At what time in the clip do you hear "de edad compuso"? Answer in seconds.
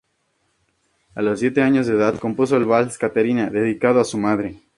1.85-2.57